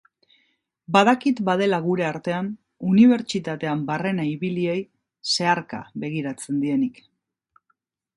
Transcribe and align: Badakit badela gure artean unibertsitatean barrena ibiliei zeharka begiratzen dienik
Badakit 0.95 1.41
badela 1.49 1.79
gure 1.83 2.07
artean 2.11 2.47
unibertsitatean 2.91 3.83
barrena 3.89 4.25
ibiliei 4.31 4.79
zeharka 5.35 5.83
begiratzen 6.05 6.59
dienik 6.65 6.99